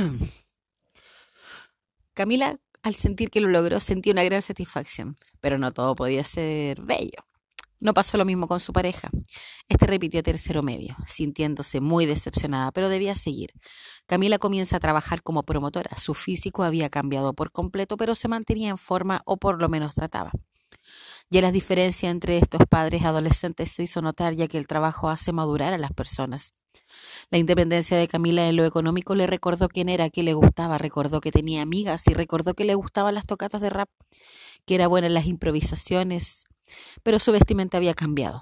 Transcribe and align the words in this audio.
Camila, 2.14 2.58
al 2.82 2.94
sentir 2.94 3.30
que 3.30 3.40
lo 3.40 3.48
logró, 3.48 3.80
sentía 3.80 4.12
una 4.12 4.24
gran 4.24 4.42
satisfacción, 4.42 5.16
pero 5.40 5.58
no 5.58 5.72
todo 5.72 5.94
podía 5.94 6.24
ser 6.24 6.80
bello. 6.82 7.24
No 7.78 7.94
pasó 7.94 8.18
lo 8.18 8.26
mismo 8.26 8.46
con 8.46 8.60
su 8.60 8.74
pareja. 8.74 9.08
Este 9.66 9.86
repitió 9.86 10.22
tercero 10.22 10.62
medio, 10.62 10.96
sintiéndose 11.06 11.80
muy 11.80 12.04
decepcionada, 12.04 12.72
pero 12.72 12.90
debía 12.90 13.14
seguir. 13.14 13.54
Camila 14.06 14.38
comienza 14.38 14.76
a 14.76 14.80
trabajar 14.80 15.22
como 15.22 15.44
promotora. 15.44 15.96
Su 15.96 16.12
físico 16.12 16.62
había 16.62 16.90
cambiado 16.90 17.32
por 17.32 17.52
completo, 17.52 17.96
pero 17.96 18.14
se 18.14 18.28
mantenía 18.28 18.68
en 18.68 18.76
forma 18.76 19.22
o 19.24 19.38
por 19.38 19.62
lo 19.62 19.70
menos 19.70 19.94
trataba. 19.94 20.30
Ya 21.30 21.40
las 21.40 21.54
diferencias 21.54 22.10
entre 22.10 22.36
estos 22.36 22.60
padres 22.68 23.04
adolescentes 23.04 23.72
se 23.72 23.84
hizo 23.84 24.02
notar 24.02 24.34
ya 24.34 24.46
que 24.46 24.58
el 24.58 24.66
trabajo 24.66 25.08
hace 25.08 25.32
madurar 25.32 25.72
a 25.72 25.78
las 25.78 25.92
personas. 25.92 26.54
La 27.30 27.38
independencia 27.38 27.96
de 27.96 28.08
Camila 28.08 28.48
en 28.48 28.56
lo 28.56 28.64
económico 28.64 29.14
le 29.14 29.26
recordó 29.26 29.68
quién 29.68 29.88
era, 29.88 30.10
qué 30.10 30.22
le 30.22 30.34
gustaba, 30.34 30.78
recordó 30.78 31.20
que 31.20 31.30
tenía 31.30 31.62
amigas 31.62 32.06
y 32.08 32.14
recordó 32.14 32.54
que 32.54 32.64
le 32.64 32.74
gustaban 32.74 33.14
las 33.14 33.26
tocatas 33.26 33.60
de 33.60 33.70
rap, 33.70 33.88
que 34.66 34.74
era 34.74 34.88
buena 34.88 35.06
en 35.06 35.14
las 35.14 35.26
improvisaciones, 35.26 36.46
pero 37.02 37.18
su 37.18 37.32
vestimenta 37.32 37.76
había 37.76 37.94
cambiado. 37.94 38.40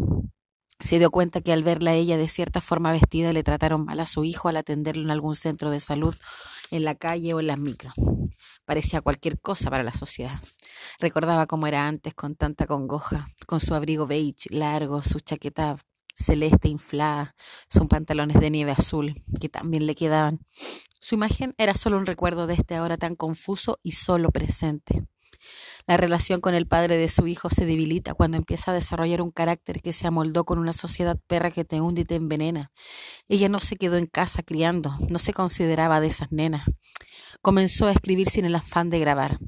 Se 0.81 0.99
dio 0.99 1.11
cuenta 1.11 1.41
que 1.41 1.53
al 1.53 1.65
verla 1.65 1.91
a 1.91 1.95
ella 1.95 2.17
de 2.17 2.29
cierta 2.29 2.61
forma 2.61 2.93
vestida 2.93 3.33
le 3.33 3.43
trataron 3.43 3.85
mal 3.85 3.99
a 3.99 4.07
su 4.07 4.25
hijo 4.25 4.49
al 4.49 4.57
atenderlo 4.57 5.03
en 5.03 5.11
algún 5.11 5.35
centro 5.35 5.71
de 5.71 5.81
salud, 5.81 6.15
en 6.71 6.85
la 6.85 6.95
calle 6.95 7.35
o 7.35 7.41
en 7.41 7.49
las 7.49 7.59
micros. 7.59 7.95
Parecía 8.65 9.01
cualquier 9.01 9.41
cosa 9.41 9.71
para 9.71 9.83
la 9.83 9.93
sociedad. 9.93 10.41
Recordaba 11.01 11.47
cómo 11.47 11.67
era 11.67 11.89
antes 11.89 12.15
con 12.15 12.37
tanta 12.37 12.67
congoja, 12.67 13.29
con 13.47 13.59
su 13.59 13.75
abrigo 13.75 14.07
beige 14.07 14.49
largo, 14.51 15.03
su 15.03 15.19
chaqueta 15.19 15.77
celeste 16.19 16.69
inflada, 16.69 17.35
sus 17.71 17.87
pantalones 17.87 18.41
de 18.41 18.51
nieve 18.51 18.73
azul, 18.73 19.23
que 19.41 19.49
también 19.49 19.87
le 19.87 19.95
quedaban. 19.95 20.41
Su 21.01 21.15
imagen 21.15 21.55
era 21.59 21.75
solo 21.75 21.97
un 21.97 22.07
recuerdo 22.07 22.47
de 22.47 22.55
este 22.55 22.75
ahora 22.75 22.97
tan 22.97 23.15
confuso 23.15 23.79
y 23.83 23.93
solo 23.93 24.31
presente. 24.31 25.07
La 25.87 25.97
relación 25.97 26.41
con 26.41 26.55
el 26.55 26.67
padre 26.67 26.97
de 26.97 27.09
su 27.09 27.27
hijo 27.29 27.49
se 27.49 27.65
debilita 27.65 28.15
cuando 28.15 28.37
empieza 28.37 28.73
a 28.73 28.75
desarrollar 28.75 29.23
un 29.23 29.31
carácter 29.31 29.81
que 29.81 29.93
se 29.93 30.07
amoldó 30.07 30.45
con 30.45 30.59
una 30.59 30.73
sociedad 30.73 31.19
perra 31.29 31.53
que 31.53 31.65
te 31.65 31.81
hunde 31.81 32.03
y 32.03 32.05
te 32.05 32.17
envenena. 32.17 32.73
Ella 33.29 33.49
no 33.49 33.61
se 33.61 33.77
quedó 33.77 33.97
en 33.97 34.07
casa 34.07 34.43
criando, 34.43 34.97
no 35.09 35.19
se 35.19 35.33
consideraba 35.33 36.01
de 36.01 36.09
esas 36.09 36.33
nenas. 36.33 36.67
Comenzó 37.41 37.87
a 37.87 37.93
escribir 37.93 38.29
sin 38.29 38.45
el 38.45 38.57
afán 38.57 38.91
de 38.91 38.99
grabar. 38.99 39.39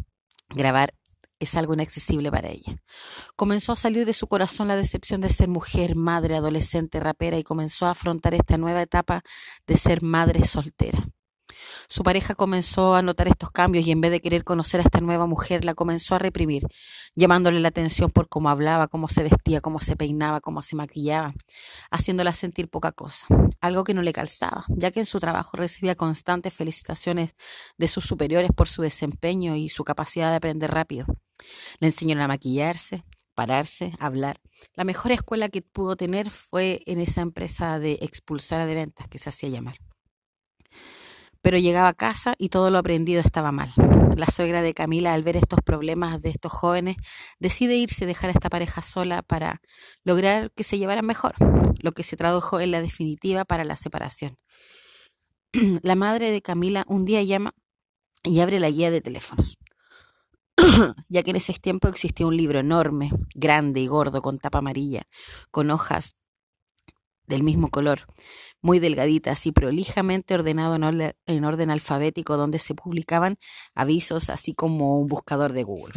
Grabar 0.50 0.94
es 1.40 1.56
algo 1.56 1.74
inaccesible 1.74 2.30
para 2.30 2.50
ella. 2.50 2.76
Comenzó 3.34 3.72
a 3.72 3.76
salir 3.76 4.06
de 4.06 4.12
su 4.12 4.28
corazón 4.28 4.68
la 4.68 4.76
decepción 4.76 5.20
de 5.20 5.30
ser 5.30 5.48
mujer, 5.48 5.96
madre, 5.96 6.36
adolescente, 6.36 7.00
rapera 7.00 7.38
y 7.38 7.42
comenzó 7.42 7.86
a 7.86 7.90
afrontar 7.90 8.34
esta 8.34 8.58
nueva 8.58 8.82
etapa 8.82 9.22
de 9.66 9.76
ser 9.76 10.02
madre 10.02 10.44
soltera. 10.44 11.08
Su 11.88 12.02
pareja 12.02 12.34
comenzó 12.34 12.94
a 12.94 13.02
notar 13.02 13.28
estos 13.28 13.50
cambios 13.50 13.86
y 13.86 13.90
en 13.90 14.00
vez 14.00 14.10
de 14.10 14.20
querer 14.20 14.44
conocer 14.44 14.80
a 14.80 14.84
esta 14.84 15.00
nueva 15.00 15.26
mujer, 15.26 15.64
la 15.64 15.74
comenzó 15.74 16.14
a 16.14 16.18
reprimir, 16.18 16.66
llamándole 17.14 17.60
la 17.60 17.68
atención 17.68 18.10
por 18.10 18.28
cómo 18.28 18.48
hablaba, 18.48 18.88
cómo 18.88 19.08
se 19.08 19.22
vestía, 19.22 19.60
cómo 19.60 19.80
se 19.80 19.96
peinaba, 19.96 20.40
cómo 20.40 20.62
se 20.62 20.76
maquillaba, 20.76 21.34
haciéndola 21.90 22.32
sentir 22.32 22.68
poca 22.68 22.92
cosa, 22.92 23.26
algo 23.60 23.84
que 23.84 23.94
no 23.94 24.02
le 24.02 24.12
calzaba, 24.12 24.64
ya 24.68 24.90
que 24.90 25.00
en 25.00 25.06
su 25.06 25.18
trabajo 25.20 25.56
recibía 25.56 25.94
constantes 25.94 26.54
felicitaciones 26.54 27.34
de 27.76 27.88
sus 27.88 28.04
superiores 28.04 28.50
por 28.54 28.68
su 28.68 28.82
desempeño 28.82 29.56
y 29.56 29.68
su 29.68 29.84
capacidad 29.84 30.30
de 30.30 30.36
aprender 30.36 30.70
rápido. 30.70 31.06
Le 31.78 31.88
enseñaron 31.88 32.22
a 32.22 32.28
maquillarse, 32.28 33.04
pararse, 33.34 33.92
hablar. 33.98 34.40
La 34.74 34.84
mejor 34.84 35.12
escuela 35.12 35.48
que 35.48 35.62
pudo 35.62 35.96
tener 35.96 36.30
fue 36.30 36.82
en 36.86 37.00
esa 37.00 37.20
empresa 37.20 37.78
de 37.78 37.98
expulsara 38.02 38.66
de 38.66 38.74
ventas 38.74 39.08
que 39.08 39.18
se 39.18 39.28
hacía 39.28 39.48
llamar 39.48 39.76
pero 41.42 41.58
llegaba 41.58 41.88
a 41.88 41.94
casa 41.94 42.34
y 42.38 42.48
todo 42.48 42.70
lo 42.70 42.78
aprendido 42.78 43.20
estaba 43.20 43.52
mal. 43.52 43.72
La 44.16 44.26
suegra 44.26 44.62
de 44.62 44.74
Camila, 44.74 45.14
al 45.14 45.22
ver 45.22 45.36
estos 45.36 45.60
problemas 45.64 46.20
de 46.20 46.30
estos 46.30 46.52
jóvenes, 46.52 46.96
decide 47.38 47.76
irse 47.76 48.06
dejar 48.06 48.30
a 48.30 48.32
esta 48.32 48.50
pareja 48.50 48.82
sola 48.82 49.22
para 49.22 49.60
lograr 50.04 50.50
que 50.52 50.64
se 50.64 50.78
llevaran 50.78 51.06
mejor, 51.06 51.34
lo 51.82 51.92
que 51.92 52.02
se 52.02 52.16
tradujo 52.16 52.60
en 52.60 52.70
la 52.70 52.82
definitiva 52.82 53.44
para 53.44 53.64
la 53.64 53.76
separación. 53.76 54.36
La 55.82 55.96
madre 55.96 56.30
de 56.30 56.42
Camila 56.42 56.84
un 56.86 57.04
día 57.04 57.22
llama 57.22 57.54
y 58.22 58.38
abre 58.38 58.60
la 58.60 58.70
guía 58.70 58.92
de 58.92 59.00
teléfonos, 59.00 59.58
ya 61.08 61.22
que 61.22 61.30
en 61.30 61.36
ese 61.36 61.52
tiempo 61.54 61.88
existía 61.88 62.26
un 62.26 62.36
libro 62.36 62.58
enorme, 62.58 63.10
grande 63.34 63.80
y 63.80 63.86
gordo, 63.86 64.22
con 64.22 64.38
tapa 64.38 64.58
amarilla, 64.58 65.06
con 65.50 65.70
hojas 65.70 66.16
del 67.26 67.42
mismo 67.44 67.70
color, 67.70 68.06
muy 68.60 68.80
delgaditas 68.80 69.46
y 69.46 69.52
prolijamente 69.52 70.34
ordenado 70.34 70.74
en 70.74 71.44
orden, 71.44 71.70
alfabético 71.70 72.36
donde 72.36 72.58
se 72.58 72.74
publicaban 72.74 73.36
avisos 73.74 74.30
así 74.30 74.52
como 74.52 74.98
un 75.00 75.06
buscador 75.06 75.52
de 75.52 75.62
Google. 75.62 75.94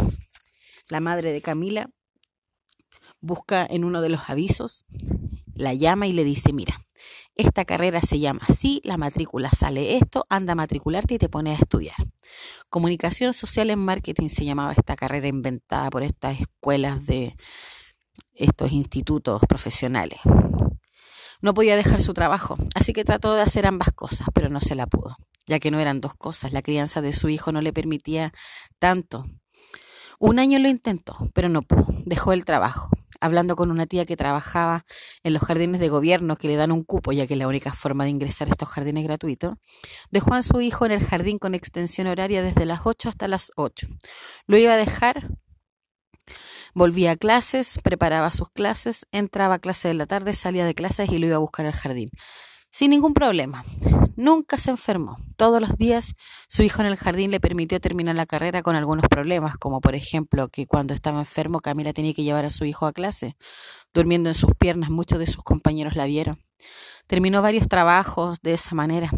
La 0.90 1.00
madre 1.00 1.32
de 1.32 1.42
Camila 1.42 1.90
busca 3.20 3.66
en 3.66 3.84
uno 3.84 4.02
de 4.02 4.10
los 4.10 4.30
avisos, 4.30 4.86
la 5.56 5.74
llama 5.74 6.08
y 6.08 6.14
le 6.14 6.24
dice, 6.24 6.54
mira, 6.54 6.86
esta 7.36 7.66
carrera 7.66 8.02
se 8.02 8.19
llama 8.19 8.41
así, 8.47 8.81
la 8.84 8.97
matrícula 8.97 9.50
sale 9.50 9.97
esto, 9.97 10.25
anda 10.30 10.53
a 10.53 10.56
matricularte 10.56 11.16
y 11.16 11.18
te 11.18 11.30
pones 11.30 11.58
a 11.58 11.62
estudiar. 11.62 11.96
Comunicación 12.69 13.34
social 13.34 13.69
en 13.69 13.80
marketing 13.80 14.30
se 14.30 14.46
llamaba 14.46 14.74
esta 14.74 14.96
carrera 14.96 15.28
inventada 15.28 15.90
por 15.90 16.03
estas 16.03 16.40
escuelas 16.40 17.06
de 17.06 17.36
estos 18.36 18.72
institutos 18.72 19.42
profesionales. 19.47 20.19
No 21.42 21.53
podía 21.53 21.75
dejar 21.75 22.02
su 22.02 22.13
trabajo, 22.13 22.56
así 22.75 22.94
que 22.94 23.03
trató 23.03 23.34
de 23.34 23.42
hacer 23.42 23.68
ambas 23.68 23.92
cosas, 23.94 24.28
pero 24.34 24.50
no 24.50 24.62
se 24.62 24.75
la 24.75 24.88
pudo, 24.88 25.18
ya 25.46 25.59
que 25.59 25.72
no 25.72 25.80
eran 25.80 26.00
dos 26.00 26.16
cosas. 26.16 26.53
La 26.53 26.62
crianza 26.62 27.02
de 27.02 27.12
su 27.12 27.30
hijo 27.30 27.52
no 27.52 27.62
le 27.62 27.74
permitía 27.74 28.31
tanto. 28.80 29.25
Un 30.19 30.40
año 30.40 30.59
lo 30.59 30.69
intentó, 30.69 31.29
pero 31.34 31.50
no 31.50 31.62
pudo. 31.62 31.88
Dejó 32.06 32.34
el 32.34 32.46
trabajo. 32.46 32.90
Hablando 33.22 33.56
con 33.56 33.72
una 33.72 33.85
tía 33.85 34.06
que 34.06 34.18
trabajaba 34.18 34.85
en 35.24 35.34
los 35.34 35.44
jardines 35.44 35.79
de 35.79 35.88
gobierno 35.88 36.35
que 36.35 36.47
le 36.47 36.56
dan 36.56 36.72
un 36.72 36.84
cupo, 36.84 37.13
ya 37.13 37.25
que 37.25 37.35
es 37.35 37.40
la 37.40 37.47
única 37.47 37.72
forma 37.72 38.03
de 38.03 38.09
ingresar 38.09 38.50
a 38.50 38.51
estos 38.51 38.68
jardines 38.68 39.06
gratuitos, 39.06 39.56
dejó 40.12 40.34
a 40.34 40.44
su 40.44 40.59
hijo 40.59 40.85
en 40.85 40.91
el 40.91 41.03
jardín 41.03 41.40
con 41.40 41.56
extensión 41.56 42.07
horaria 42.07 42.44
desde 42.44 42.66
las 42.66 42.81
8 42.84 43.09
hasta 43.09 43.28
las 43.28 43.51
8. 43.56 43.88
Lo 44.47 44.57
iba 44.57 44.74
a 44.74 44.78
dejar 44.78 45.29
Volvía 46.75 47.12
a 47.12 47.16
clases, 47.16 47.78
preparaba 47.84 48.31
sus 48.31 48.50
clases, 48.50 49.06
entraba 49.12 49.56
a 49.56 49.59
clase 49.59 49.90
de 49.90 49.94
la 49.94 50.07
tarde, 50.07 50.34
salía 50.34 50.66
de 50.66 50.74
clases 50.74 51.09
y 51.12 51.19
lo 51.19 51.28
iba 51.28 51.35
a 51.35 51.40
buscar 51.40 51.68
al 51.68 51.74
jardín. 51.74 52.09
Sin 52.72 52.90
ningún 52.90 53.13
problema. 53.13 53.63
Nunca 54.16 54.57
se 54.57 54.69
enfermó. 54.69 55.18
Todos 55.38 55.62
los 55.62 55.78
días 55.78 56.16
su 56.47 56.63
hijo 56.63 56.81
en 56.81 56.88
el 56.88 56.96
jardín 56.96 57.31
le 57.31 57.40
permitió 57.40 57.79
terminar 57.79 58.16
la 58.16 58.25
carrera 58.25 58.62
con 58.62 58.75
algunos 58.75 59.06
problemas, 59.09 59.57
como 59.57 59.81
por 59.81 59.96
ejemplo 59.96 60.50
que 60.50 60.68
cuando 60.68 60.94
estaba 60.94 61.19
enfermo 61.19 61.59
Camila 61.59 61.94
tenía 61.94 62.13
que 62.13 62.24
llevar 62.24 62.46
a 62.46 62.50
su 62.50 62.66
hijo 62.66 62.85
a 62.85 62.94
clase. 62.94 63.35
Durmiendo 63.94 64.29
en 64.29 64.35
sus 64.35 64.51
piernas, 64.57 64.90
muchos 64.90 65.19
de 65.19 65.28
sus 65.28 65.44
compañeros 65.44 65.96
la 65.96 66.06
vieron. 66.06 66.40
Terminó 67.07 67.41
varios 67.41 67.68
trabajos 67.68 68.41
de 68.41 68.53
esa 68.53 68.75
manera. 68.75 69.12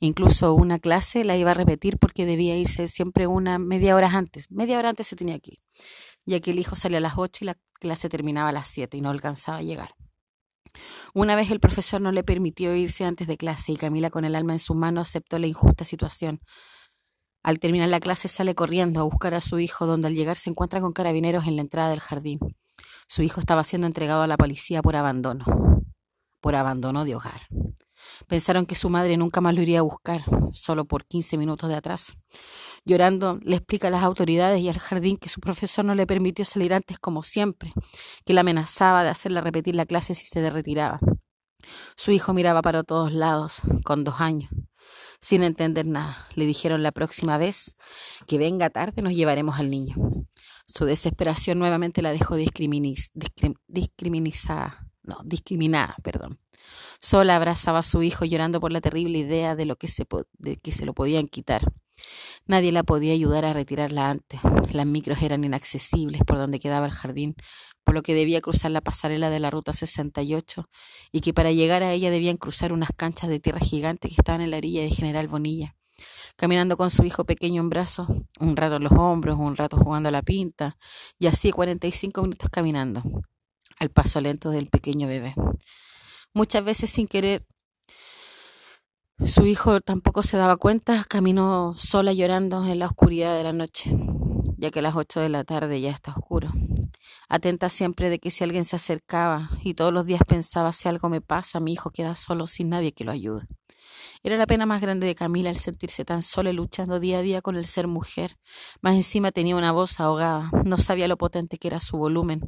Incluso 0.00 0.54
una 0.54 0.78
clase 0.78 1.24
la 1.24 1.36
iba 1.36 1.52
a 1.52 1.54
repetir 1.54 1.98
porque 1.98 2.26
debía 2.26 2.56
irse 2.56 2.88
siempre 2.88 3.26
una 3.26 3.58
media 3.58 3.94
hora 3.94 4.10
antes. 4.12 4.50
Media 4.50 4.78
hora 4.78 4.90
antes 4.90 5.06
se 5.06 5.16
tenía 5.16 5.38
que 5.38 5.52
ir 5.52 5.58
ya 6.26 6.40
que 6.40 6.50
el 6.50 6.58
hijo 6.58 6.76
salía 6.76 6.98
a 6.98 7.00
las 7.00 7.16
8 7.16 7.44
y 7.44 7.46
la 7.46 7.56
clase 7.74 8.08
terminaba 8.08 8.50
a 8.50 8.52
las 8.52 8.68
7 8.68 8.96
y 8.96 9.00
no 9.00 9.10
alcanzaba 9.10 9.58
a 9.58 9.62
llegar. 9.62 9.94
Una 11.14 11.36
vez 11.36 11.50
el 11.50 11.60
profesor 11.60 12.00
no 12.00 12.12
le 12.12 12.24
permitió 12.24 12.74
irse 12.74 13.04
antes 13.04 13.26
de 13.26 13.36
clase 13.36 13.72
y 13.72 13.76
Camila 13.76 14.10
con 14.10 14.24
el 14.24 14.34
alma 14.34 14.52
en 14.52 14.58
su 14.58 14.74
mano 14.74 15.00
aceptó 15.00 15.38
la 15.38 15.46
injusta 15.46 15.84
situación. 15.84 16.40
Al 17.42 17.60
terminar 17.60 17.88
la 17.88 18.00
clase 18.00 18.28
sale 18.28 18.54
corriendo 18.54 19.00
a 19.00 19.04
buscar 19.04 19.34
a 19.34 19.40
su 19.40 19.58
hijo, 19.60 19.86
donde 19.86 20.08
al 20.08 20.14
llegar 20.14 20.36
se 20.36 20.50
encuentra 20.50 20.80
con 20.80 20.92
carabineros 20.92 21.46
en 21.46 21.56
la 21.56 21.62
entrada 21.62 21.90
del 21.90 22.00
jardín. 22.00 22.40
Su 23.06 23.22
hijo 23.22 23.38
estaba 23.38 23.62
siendo 23.62 23.86
entregado 23.86 24.22
a 24.22 24.26
la 24.26 24.36
policía 24.36 24.82
por 24.82 24.96
abandono, 24.96 25.44
por 26.40 26.56
abandono 26.56 27.04
de 27.04 27.14
hogar. 27.14 27.42
Pensaron 28.28 28.66
que 28.66 28.74
su 28.74 28.88
madre 28.88 29.16
nunca 29.16 29.40
más 29.40 29.54
lo 29.54 29.62
iría 29.62 29.80
a 29.80 29.82
buscar, 29.82 30.24
solo 30.52 30.84
por 30.84 31.06
15 31.06 31.36
minutos 31.36 31.68
de 31.68 31.76
atrás. 31.76 32.16
Llorando, 32.84 33.38
le 33.42 33.56
explica 33.56 33.88
a 33.88 33.90
las 33.90 34.02
autoridades 34.02 34.60
y 34.60 34.68
al 34.68 34.78
jardín 34.78 35.16
que 35.16 35.28
su 35.28 35.40
profesor 35.40 35.84
no 35.84 35.94
le 35.94 36.06
permitió 36.06 36.44
salir 36.44 36.74
antes 36.74 36.98
como 36.98 37.22
siempre, 37.22 37.72
que 38.24 38.34
la 38.34 38.42
amenazaba 38.42 39.02
de 39.02 39.10
hacerle 39.10 39.40
repetir 39.40 39.74
la 39.74 39.86
clase 39.86 40.14
si 40.14 40.26
se 40.26 40.48
retiraba. 40.50 41.00
Su 41.96 42.12
hijo 42.12 42.32
miraba 42.32 42.62
para 42.62 42.84
todos 42.84 43.12
lados, 43.12 43.62
con 43.84 44.04
dos 44.04 44.20
años, 44.20 44.50
sin 45.20 45.42
entender 45.42 45.86
nada. 45.86 46.16
Le 46.34 46.46
dijeron 46.46 46.82
la 46.82 46.92
próxima 46.92 47.38
vez 47.38 47.76
que 48.26 48.38
venga 48.38 48.70
tarde 48.70 49.02
nos 49.02 49.14
llevaremos 49.14 49.58
al 49.58 49.70
niño. 49.70 49.96
Su 50.66 50.84
desesperación 50.84 51.58
nuevamente 51.58 52.02
la 52.02 52.12
dejó 52.12 52.36
discriminizada, 52.36 54.85
no, 55.06 55.18
discriminada, 55.24 55.96
perdón. 56.02 56.38
Sola 57.00 57.36
abrazaba 57.36 57.80
a 57.80 57.82
su 57.82 58.02
hijo 58.02 58.24
llorando 58.24 58.60
por 58.60 58.72
la 58.72 58.80
terrible 58.80 59.18
idea 59.18 59.54
de, 59.54 59.66
lo 59.66 59.76
que 59.76 59.88
se, 59.88 60.06
de 60.38 60.56
que 60.56 60.72
se 60.72 60.86
lo 60.86 60.94
podían 60.94 61.28
quitar. 61.28 61.62
Nadie 62.46 62.72
la 62.72 62.82
podía 62.82 63.12
ayudar 63.12 63.44
a 63.44 63.52
retirarla 63.52 64.10
antes. 64.10 64.40
Las 64.72 64.86
micros 64.86 65.22
eran 65.22 65.44
inaccesibles 65.44 66.22
por 66.26 66.38
donde 66.38 66.60
quedaba 66.60 66.86
el 66.86 66.92
jardín, 66.92 67.36
por 67.84 67.94
lo 67.94 68.02
que 68.02 68.14
debía 68.14 68.40
cruzar 68.40 68.70
la 68.70 68.80
pasarela 68.80 69.30
de 69.30 69.40
la 69.40 69.50
ruta 69.50 69.72
68 69.72 70.68
y 71.12 71.20
que 71.20 71.32
para 71.32 71.52
llegar 71.52 71.82
a 71.82 71.92
ella 71.92 72.10
debían 72.10 72.36
cruzar 72.36 72.72
unas 72.72 72.90
canchas 72.96 73.30
de 73.30 73.40
tierra 73.40 73.60
gigante 73.60 74.08
que 74.08 74.16
estaban 74.18 74.40
en 74.40 74.50
la 74.50 74.58
orilla 74.58 74.82
de 74.82 74.90
General 74.90 75.28
Bonilla. 75.28 75.76
caminando 76.36 76.76
con 76.76 76.90
su 76.90 77.04
hijo 77.04 77.24
pequeño 77.24 77.62
en 77.62 77.70
brazos, 77.70 78.08
un 78.40 78.56
rato 78.56 78.76
en 78.76 78.84
los 78.84 78.92
hombros, 78.92 79.38
un 79.38 79.56
rato 79.56 79.78
jugando 79.78 80.10
a 80.10 80.12
la 80.12 80.22
pinta, 80.22 80.76
y 81.18 81.28
así 81.28 81.50
45 81.50 82.22
minutos 82.22 82.50
caminando, 82.50 83.02
al 83.78 83.90
paso 83.90 84.20
lento 84.20 84.50
del 84.50 84.68
pequeño 84.68 85.08
bebé. 85.08 85.34
Muchas 86.32 86.64
veces 86.64 86.90
sin 86.90 87.08
querer, 87.08 87.46
su 89.24 89.46
hijo 89.46 89.80
tampoco 89.80 90.22
se 90.22 90.36
daba 90.36 90.58
cuenta, 90.58 91.04
caminó 91.08 91.72
sola 91.74 92.12
llorando 92.12 92.66
en 92.66 92.78
la 92.78 92.86
oscuridad 92.86 93.34
de 93.34 93.44
la 93.44 93.54
noche, 93.54 93.96
ya 94.58 94.70
que 94.70 94.80
a 94.80 94.82
las 94.82 94.94
8 94.94 95.20
de 95.20 95.30
la 95.30 95.42
tarde 95.42 95.80
ya 95.80 95.90
está 95.90 96.12
oscuro. 96.12 96.52
Atenta 97.28 97.70
siempre 97.70 98.10
de 98.10 98.18
que 98.18 98.30
si 98.30 98.44
alguien 98.44 98.66
se 98.66 98.76
acercaba 98.76 99.48
y 99.62 99.72
todos 99.72 99.92
los 99.92 100.04
días 100.04 100.20
pensaba 100.26 100.72
si 100.72 100.88
algo 100.88 101.08
me 101.08 101.22
pasa, 101.22 101.60
mi 101.60 101.72
hijo 101.72 101.90
queda 101.90 102.14
solo 102.14 102.46
sin 102.46 102.68
nadie 102.68 102.92
que 102.92 103.04
lo 103.04 103.12
ayude. 103.12 103.46
Era 104.22 104.36
la 104.36 104.46
pena 104.46 104.66
más 104.66 104.82
grande 104.82 105.06
de 105.06 105.14
Camila 105.14 105.48
el 105.48 105.58
sentirse 105.58 106.04
tan 106.04 106.20
sola 106.20 106.52
luchando 106.52 107.00
día 107.00 107.18
a 107.18 107.22
día 107.22 107.40
con 107.40 107.56
el 107.56 107.64
ser 107.64 107.86
mujer. 107.86 108.36
Más 108.82 108.94
encima 108.94 109.32
tenía 109.32 109.56
una 109.56 109.72
voz 109.72 109.98
ahogada, 109.98 110.50
no 110.64 110.76
sabía 110.76 111.08
lo 111.08 111.16
potente 111.16 111.56
que 111.56 111.68
era 111.68 111.80
su 111.80 111.96
volumen. 111.96 112.42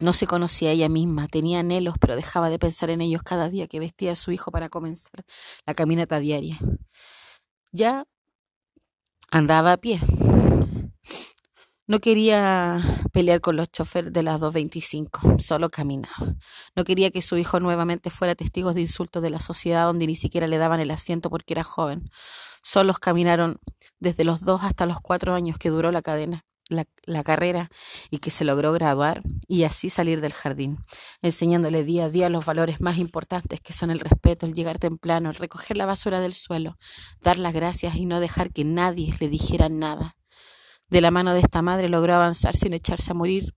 No 0.00 0.12
se 0.12 0.26
conocía 0.26 0.70
ella 0.70 0.88
misma, 0.88 1.28
tenía 1.28 1.60
anhelos, 1.60 1.96
pero 2.00 2.16
dejaba 2.16 2.50
de 2.50 2.58
pensar 2.58 2.90
en 2.90 3.00
ellos 3.00 3.22
cada 3.22 3.48
día 3.48 3.66
que 3.66 3.80
vestía 3.80 4.12
a 4.12 4.16
su 4.16 4.30
hijo 4.30 4.50
para 4.50 4.68
comenzar 4.68 5.24
la 5.66 5.74
caminata 5.74 6.20
diaria. 6.20 6.58
Ya 7.72 8.06
andaba 9.30 9.72
a 9.72 9.76
pie, 9.76 10.00
no 11.88 12.00
quería 12.00 12.82
pelear 13.14 13.40
con 13.40 13.56
los 13.56 13.72
choferes 13.72 14.12
de 14.12 14.22
las 14.22 14.42
2.25, 14.42 15.40
solo 15.40 15.70
caminaba. 15.70 16.36
No 16.76 16.84
quería 16.84 17.10
que 17.10 17.22
su 17.22 17.38
hijo 17.38 17.60
nuevamente 17.60 18.10
fuera 18.10 18.34
testigo 18.34 18.74
de 18.74 18.82
insultos 18.82 19.22
de 19.22 19.30
la 19.30 19.40
sociedad 19.40 19.86
donde 19.86 20.06
ni 20.06 20.14
siquiera 20.14 20.46
le 20.46 20.58
daban 20.58 20.80
el 20.80 20.90
asiento 20.90 21.30
porque 21.30 21.54
era 21.54 21.64
joven. 21.64 22.10
Solos 22.62 22.98
caminaron 22.98 23.56
desde 24.00 24.24
los 24.24 24.42
dos 24.42 24.64
hasta 24.64 24.84
los 24.84 25.00
cuatro 25.00 25.32
años 25.32 25.56
que 25.56 25.70
duró 25.70 25.90
la 25.90 26.02
cadena, 26.02 26.44
la, 26.68 27.22
carrera 27.24 27.70
y 28.10 28.18
que 28.18 28.30
se 28.30 28.44
logró 28.44 28.72
graduar 28.72 29.22
y 29.46 29.64
así 29.64 29.90
salir 29.90 30.20
del 30.20 30.32
jardín, 30.32 30.78
enseñándole 31.22 31.84
día 31.84 32.04
a 32.04 32.10
día 32.10 32.28
los 32.28 32.44
valores 32.44 32.80
más 32.80 32.98
importantes 32.98 33.60
que 33.60 33.72
son 33.72 33.90
el 33.90 34.00
respeto, 34.00 34.46
el 34.46 34.54
llegar 34.54 34.78
temprano, 34.78 35.30
el 35.30 35.36
recoger 35.36 35.76
la 35.76 35.86
basura 35.86 36.20
del 36.20 36.34
suelo, 36.34 36.78
dar 37.20 37.38
las 37.38 37.52
gracias 37.52 37.96
y 37.96 38.06
no 38.06 38.20
dejar 38.20 38.52
que 38.52 38.64
nadie 38.64 39.14
le 39.18 39.28
dijera 39.28 39.68
nada 39.68 40.16
de 40.88 41.00
la 41.00 41.10
mano 41.10 41.34
de 41.34 41.40
esta 41.40 41.62
madre 41.62 41.88
logró 41.88 42.14
avanzar 42.14 42.56
sin 42.56 42.72
echarse 42.72 43.10
a 43.10 43.14
morir 43.14 43.54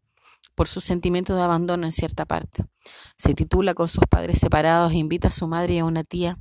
por 0.55 0.67
su 0.67 0.81
sentimiento 0.81 1.35
de 1.35 1.41
abandono 1.41 1.85
en 1.85 1.91
cierta 1.91 2.25
parte. 2.25 2.65
Se 3.17 3.33
titula 3.33 3.73
con 3.73 3.87
sus 3.87 4.03
padres 4.09 4.39
separados 4.39 4.91
e 4.91 4.97
invita 4.97 5.29
a 5.29 5.31
su 5.31 5.47
madre 5.47 5.75
y 5.75 5.79
a 5.79 5.85
una 5.85 6.03
tía, 6.03 6.39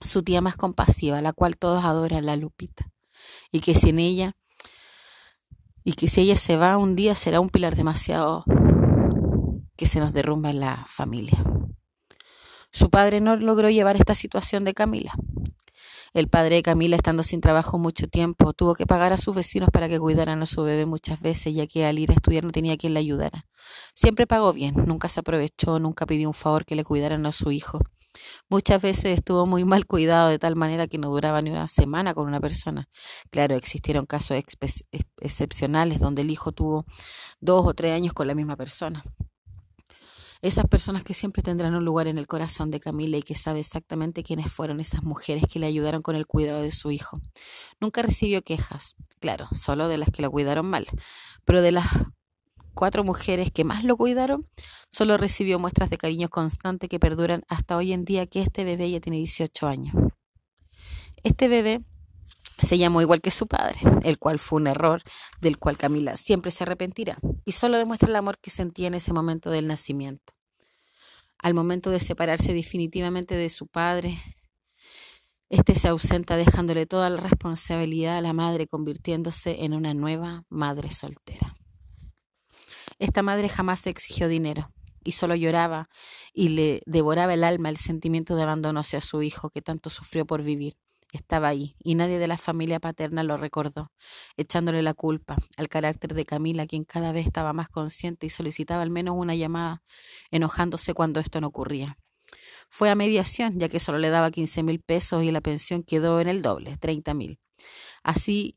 su 0.00 0.22
tía 0.22 0.40
más 0.40 0.56
compasiva, 0.56 1.22
la 1.22 1.32
cual 1.32 1.56
todos 1.56 1.84
adoran, 1.84 2.26
la 2.26 2.36
Lupita, 2.36 2.90
y 3.50 3.60
que 3.60 3.74
sin 3.74 3.98
ella, 3.98 4.36
y 5.84 5.92
que 5.94 6.08
si 6.08 6.22
ella 6.22 6.36
se 6.36 6.56
va 6.56 6.78
un 6.78 6.96
día 6.96 7.14
será 7.14 7.40
un 7.40 7.48
pilar 7.48 7.76
demasiado 7.76 8.44
que 9.76 9.86
se 9.86 10.00
nos 10.00 10.12
derrumba 10.12 10.50
en 10.50 10.60
la 10.60 10.84
familia. 10.86 11.42
Su 12.70 12.90
padre 12.90 13.20
no 13.20 13.36
logró 13.36 13.70
llevar 13.70 13.96
esta 13.96 14.14
situación 14.14 14.64
de 14.64 14.74
Camila, 14.74 15.14
el 16.12 16.28
padre 16.28 16.56
de 16.56 16.62
Camila, 16.62 16.96
estando 16.96 17.22
sin 17.22 17.40
trabajo 17.40 17.78
mucho 17.78 18.08
tiempo, 18.08 18.52
tuvo 18.52 18.74
que 18.74 18.86
pagar 18.86 19.12
a 19.12 19.16
sus 19.16 19.34
vecinos 19.34 19.68
para 19.72 19.88
que 19.88 19.98
cuidaran 19.98 20.42
a 20.42 20.46
su 20.46 20.62
bebé 20.62 20.86
muchas 20.86 21.20
veces, 21.20 21.54
ya 21.54 21.66
que 21.66 21.86
al 21.86 21.98
ir 21.98 22.10
a 22.10 22.14
estudiar 22.14 22.44
no 22.44 22.50
tenía 22.50 22.76
quien 22.76 22.94
le 22.94 23.00
ayudara. 23.00 23.46
Siempre 23.94 24.26
pagó 24.26 24.52
bien, 24.52 24.74
nunca 24.86 25.08
se 25.08 25.20
aprovechó, 25.20 25.78
nunca 25.78 26.06
pidió 26.06 26.28
un 26.28 26.34
favor 26.34 26.64
que 26.64 26.74
le 26.74 26.84
cuidaran 26.84 27.26
a 27.26 27.32
su 27.32 27.52
hijo. 27.52 27.78
Muchas 28.48 28.82
veces 28.82 29.18
estuvo 29.18 29.46
muy 29.46 29.64
mal 29.64 29.86
cuidado 29.86 30.28
de 30.30 30.38
tal 30.38 30.56
manera 30.56 30.88
que 30.88 30.98
no 30.98 31.10
duraba 31.10 31.40
ni 31.42 31.50
una 31.50 31.68
semana 31.68 32.14
con 32.14 32.26
una 32.26 32.40
persona. 32.40 32.88
Claro, 33.30 33.54
existieron 33.54 34.06
casos 34.06 34.36
excepcionales 35.20 36.00
donde 36.00 36.22
el 36.22 36.30
hijo 36.30 36.52
tuvo 36.52 36.84
dos 37.40 37.66
o 37.66 37.74
tres 37.74 37.94
años 37.94 38.12
con 38.12 38.26
la 38.26 38.34
misma 38.34 38.56
persona. 38.56 39.04
Esas 40.42 40.66
personas 40.66 41.04
que 41.04 41.12
siempre 41.12 41.42
tendrán 41.42 41.74
un 41.74 41.84
lugar 41.84 42.06
en 42.06 42.16
el 42.16 42.26
corazón 42.26 42.70
de 42.70 42.80
Camila 42.80 43.18
y 43.18 43.22
que 43.22 43.34
sabe 43.34 43.60
exactamente 43.60 44.22
quiénes 44.22 44.50
fueron 44.50 44.80
esas 44.80 45.02
mujeres 45.02 45.44
que 45.50 45.58
le 45.58 45.66
ayudaron 45.66 46.00
con 46.00 46.16
el 46.16 46.26
cuidado 46.26 46.62
de 46.62 46.72
su 46.72 46.90
hijo. 46.90 47.20
Nunca 47.78 48.00
recibió 48.00 48.42
quejas, 48.42 48.96
claro, 49.20 49.48
solo 49.52 49.88
de 49.88 49.98
las 49.98 50.10
que 50.10 50.22
lo 50.22 50.30
cuidaron 50.30 50.66
mal, 50.66 50.86
pero 51.44 51.60
de 51.60 51.72
las 51.72 51.86
cuatro 52.72 53.04
mujeres 53.04 53.50
que 53.50 53.64
más 53.64 53.84
lo 53.84 53.98
cuidaron, 53.98 54.46
solo 54.88 55.18
recibió 55.18 55.58
muestras 55.58 55.90
de 55.90 55.98
cariño 55.98 56.30
constante 56.30 56.88
que 56.88 56.98
perduran 56.98 57.42
hasta 57.48 57.76
hoy 57.76 57.92
en 57.92 58.06
día 58.06 58.26
que 58.26 58.40
este 58.40 58.64
bebé 58.64 58.90
ya 58.90 59.00
tiene 59.00 59.18
18 59.18 59.66
años. 59.66 59.94
Este 61.22 61.48
bebé 61.48 61.84
se 62.60 62.78
llamó 62.78 63.00
igual 63.00 63.20
que 63.20 63.30
su 63.30 63.46
padre, 63.46 63.80
el 64.02 64.18
cual 64.18 64.38
fue 64.38 64.60
un 64.60 64.66
error 64.66 65.02
del 65.40 65.58
cual 65.58 65.76
Camila 65.76 66.16
siempre 66.16 66.50
se 66.50 66.64
arrepentirá 66.64 67.18
y 67.44 67.52
solo 67.52 67.78
demuestra 67.78 68.08
el 68.08 68.16
amor 68.16 68.38
que 68.38 68.50
sentía 68.50 68.88
en 68.88 68.94
ese 68.94 69.12
momento 69.12 69.50
del 69.50 69.66
nacimiento. 69.66 70.34
Al 71.38 71.54
momento 71.54 71.90
de 71.90 72.00
separarse 72.00 72.52
definitivamente 72.52 73.34
de 73.34 73.48
su 73.48 73.66
padre, 73.66 74.18
este 75.48 75.74
se 75.74 75.88
ausenta 75.88 76.36
dejándole 76.36 76.86
toda 76.86 77.10
la 77.10 77.16
responsabilidad 77.16 78.18
a 78.18 78.20
la 78.20 78.32
madre, 78.32 78.68
convirtiéndose 78.68 79.64
en 79.64 79.72
una 79.72 79.94
nueva 79.94 80.44
madre 80.48 80.90
soltera. 80.90 81.56
Esta 82.98 83.22
madre 83.22 83.48
jamás 83.48 83.86
exigió 83.86 84.28
dinero 84.28 84.70
y 85.02 85.12
solo 85.12 85.34
lloraba 85.34 85.88
y 86.34 86.50
le 86.50 86.82
devoraba 86.84 87.34
el 87.34 87.42
alma 87.42 87.70
el 87.70 87.78
sentimiento 87.78 88.36
de 88.36 88.42
abandono 88.42 88.80
hacia 88.80 89.00
su 89.00 89.22
hijo 89.22 89.50
que 89.50 89.62
tanto 89.62 89.88
sufrió 89.88 90.26
por 90.26 90.42
vivir 90.42 90.74
estaba 91.16 91.48
ahí 91.48 91.76
y 91.82 91.94
nadie 91.94 92.18
de 92.18 92.28
la 92.28 92.38
familia 92.38 92.80
paterna 92.80 93.22
lo 93.22 93.36
recordó, 93.36 93.92
echándole 94.36 94.82
la 94.82 94.94
culpa 94.94 95.36
al 95.56 95.68
carácter 95.68 96.14
de 96.14 96.24
Camila, 96.24 96.66
quien 96.66 96.84
cada 96.84 97.12
vez 97.12 97.26
estaba 97.26 97.52
más 97.52 97.68
consciente 97.68 98.26
y 98.26 98.30
solicitaba 98.30 98.82
al 98.82 98.90
menos 98.90 99.16
una 99.16 99.34
llamada, 99.34 99.82
enojándose 100.30 100.94
cuando 100.94 101.20
esto 101.20 101.40
no 101.40 101.48
ocurría. 101.48 101.96
Fue 102.68 102.90
a 102.90 102.94
mediación, 102.94 103.58
ya 103.58 103.68
que 103.68 103.80
solo 103.80 103.98
le 103.98 104.10
daba 104.10 104.30
quince 104.30 104.62
mil 104.62 104.80
pesos 104.80 105.24
y 105.24 105.30
la 105.32 105.40
pensión 105.40 105.82
quedó 105.82 106.20
en 106.20 106.28
el 106.28 106.42
doble, 106.42 106.76
treinta 106.76 107.14
mil. 107.14 107.40
Así 108.02 108.56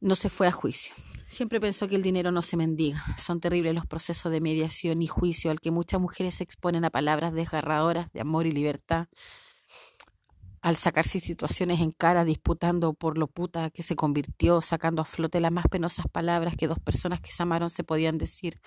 no 0.00 0.16
se 0.16 0.30
fue 0.30 0.46
a 0.46 0.52
juicio. 0.52 0.94
Siempre 1.26 1.60
pensó 1.60 1.86
que 1.86 1.94
el 1.94 2.02
dinero 2.02 2.32
no 2.32 2.42
se 2.42 2.56
mendiga. 2.56 3.04
Son 3.16 3.38
terribles 3.38 3.74
los 3.74 3.86
procesos 3.86 4.32
de 4.32 4.40
mediación 4.40 5.00
y 5.00 5.06
juicio 5.06 5.50
al 5.50 5.60
que 5.60 5.70
muchas 5.70 6.00
mujeres 6.00 6.36
se 6.36 6.44
exponen 6.44 6.84
a 6.84 6.90
palabras 6.90 7.32
desgarradoras 7.34 8.10
de 8.12 8.20
amor 8.20 8.46
y 8.46 8.52
libertad, 8.52 9.06
al 10.62 10.76
sacarse 10.76 11.20
situaciones 11.20 11.80
en 11.80 11.90
cara, 11.90 12.24
disputando 12.24 12.92
por 12.92 13.16
lo 13.16 13.28
puta 13.28 13.70
que 13.70 13.82
se 13.82 13.96
convirtió, 13.96 14.60
sacando 14.60 15.00
a 15.02 15.04
flote 15.04 15.40
las 15.40 15.52
más 15.52 15.66
penosas 15.70 16.06
palabras 16.12 16.54
que 16.56 16.68
dos 16.68 16.78
personas 16.78 17.20
que 17.20 17.32
se 17.32 17.42
amaron 17.42 17.70
se 17.70 17.84
podían 17.84 18.18
decir. 18.18 18.60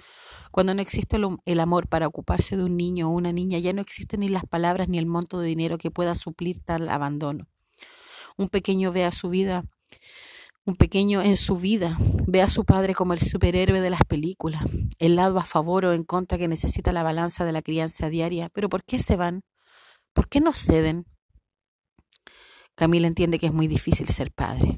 Cuando 0.52 0.74
no 0.74 0.82
existe 0.82 1.18
el 1.46 1.60
amor 1.60 1.88
para 1.88 2.08
ocuparse 2.08 2.58
de 2.58 2.64
un 2.64 2.78
niño 2.78 3.10
o 3.10 3.14
una 3.14 3.32
niña, 3.32 3.60
ya 3.60 3.74
no 3.74 3.82
existen 3.82 4.22
ni 4.22 4.28
las 4.28 4.46
palabras 4.46 4.90
ni 4.90 4.98
el 4.98 5.06
monto 5.06 5.40
de 5.40 5.48
dinero 5.48 5.78
que 5.78 5.92
pueda 5.92 6.16
suplir 6.16 6.60
tal 6.64 6.90
abandono. 6.90 7.48
Un 8.38 8.50
pequeño 8.50 8.92
ve 8.92 9.06
a 9.06 9.12
su 9.12 9.30
vida, 9.30 9.64
un 10.66 10.76
pequeño 10.76 11.22
en 11.22 11.38
su 11.38 11.58
vida 11.58 11.98
ve 12.26 12.42
a 12.42 12.48
su 12.48 12.64
padre 12.66 12.96
como 12.96 13.14
el 13.14 13.20
superhéroe 13.20 13.82
de 13.82 13.90
las 13.90 14.02
películas, 14.08 14.64
el 14.98 15.16
lado 15.16 15.38
a 15.38 15.44
favor 15.44 15.86
o 15.86 15.94
en 15.94 16.04
contra 16.04 16.38
que 16.38 16.48
necesita 16.48 16.92
la 16.92 17.04
balanza 17.04 17.46
de 17.46 17.52
la 17.52 17.62
crianza 17.62 18.10
diaria. 18.10 18.50
Pero 18.50 18.70
¿por 18.70 18.84
qué 18.84 18.98
se 18.98 19.16
van? 19.16 19.44
¿Por 20.14 20.30
qué 20.30 20.40
no 20.40 20.54
ceden? 20.54 21.06
Camila 22.75 23.08
entiende 23.08 23.39
que 23.39 23.48
es 23.48 23.53
muy 23.53 23.68
difícil 23.68 24.08
ser 24.08 24.32
padre. 24.32 24.77